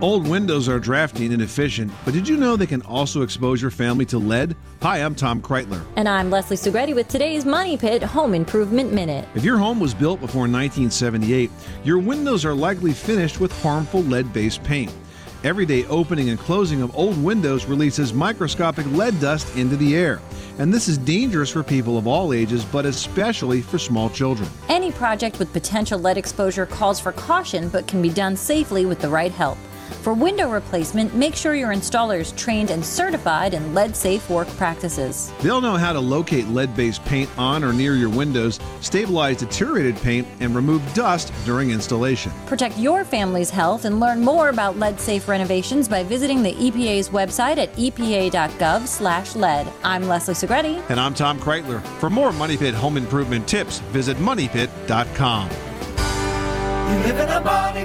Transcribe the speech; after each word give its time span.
Old 0.00 0.28
windows 0.28 0.68
are 0.68 0.78
drafty 0.78 1.24
and 1.24 1.34
inefficient, 1.34 1.90
but 2.04 2.14
did 2.14 2.28
you 2.28 2.36
know 2.36 2.54
they 2.54 2.68
can 2.68 2.82
also 2.82 3.22
expose 3.22 3.60
your 3.60 3.72
family 3.72 4.04
to 4.06 4.18
lead? 4.18 4.54
Hi, 4.80 4.98
I'm 4.98 5.16
Tom 5.16 5.42
Kraeutler. 5.42 5.84
And 5.96 6.08
I'm 6.08 6.30
Leslie 6.30 6.56
Segrete 6.56 6.94
with 6.94 7.08
today's 7.08 7.44
Money 7.44 7.76
Pit 7.76 8.04
Home 8.04 8.32
Improvement 8.32 8.92
Minute. 8.92 9.28
If 9.34 9.42
your 9.42 9.58
home 9.58 9.80
was 9.80 9.94
built 9.94 10.20
before 10.20 10.42
1978, 10.42 11.50
your 11.82 11.98
windows 11.98 12.44
are 12.44 12.54
likely 12.54 12.92
finished 12.92 13.40
with 13.40 13.50
harmful 13.60 14.02
lead 14.02 14.32
based 14.32 14.62
paint. 14.62 14.92
Everyday 15.42 15.84
opening 15.86 16.28
and 16.28 16.38
closing 16.38 16.80
of 16.80 16.96
old 16.96 17.20
windows 17.20 17.64
releases 17.64 18.14
microscopic 18.14 18.86
lead 18.92 19.18
dust 19.18 19.56
into 19.56 19.76
the 19.76 19.96
air. 19.96 20.20
And 20.60 20.72
this 20.72 20.86
is 20.86 20.96
dangerous 20.96 21.50
for 21.50 21.64
people 21.64 21.98
of 21.98 22.06
all 22.06 22.32
ages, 22.32 22.64
but 22.64 22.86
especially 22.86 23.62
for 23.62 23.78
small 23.78 24.10
children. 24.10 24.48
Any 24.68 24.92
project 24.92 25.40
with 25.40 25.52
potential 25.52 25.98
lead 25.98 26.18
exposure 26.18 26.66
calls 26.66 27.00
for 27.00 27.10
caution 27.10 27.68
but 27.68 27.88
can 27.88 28.00
be 28.00 28.10
done 28.10 28.36
safely 28.36 28.86
with 28.86 29.00
the 29.00 29.08
right 29.08 29.32
help. 29.32 29.58
For 30.08 30.14
window 30.14 30.48
replacement, 30.48 31.14
make 31.14 31.34
sure 31.36 31.54
your 31.54 31.68
installer 31.68 32.18
is 32.18 32.32
trained 32.32 32.70
and 32.70 32.82
certified 32.82 33.52
in 33.52 33.74
lead 33.74 33.94
safe 33.94 34.30
work 34.30 34.48
practices. 34.56 35.30
They'll 35.42 35.60
know 35.60 35.76
how 35.76 35.92
to 35.92 36.00
locate 36.00 36.48
lead 36.48 36.74
based 36.74 37.04
paint 37.04 37.28
on 37.36 37.62
or 37.62 37.74
near 37.74 37.94
your 37.94 38.08
windows, 38.08 38.58
stabilize 38.80 39.36
deteriorated 39.36 39.96
paint, 39.96 40.26
and 40.40 40.54
remove 40.54 40.80
dust 40.94 41.30
during 41.44 41.72
installation. 41.72 42.32
Protect 42.46 42.78
your 42.78 43.04
family's 43.04 43.50
health 43.50 43.84
and 43.84 44.00
learn 44.00 44.22
more 44.22 44.48
about 44.48 44.78
lead 44.78 44.98
safe 44.98 45.28
renovations 45.28 45.86
by 45.86 46.02
visiting 46.02 46.42
the 46.42 46.54
EPA's 46.54 47.10
website 47.10 47.58
at 47.58 47.70
epa.gov/lead. 47.74 49.66
I'm 49.84 50.08
Leslie 50.08 50.32
Segrete. 50.32 50.82
And 50.88 50.98
I'm 50.98 51.12
Tom 51.12 51.38
Kraeutler. 51.38 51.82
For 52.00 52.08
more 52.08 52.32
Money 52.32 52.56
Pit 52.56 52.72
home 52.72 52.96
improvement 52.96 53.46
tips, 53.46 53.80
visit 53.92 54.16
moneypit.com. 54.16 55.50
You 55.50 56.96
live 57.04 57.20
in 57.20 57.28
a 57.28 57.40
money 57.42 57.84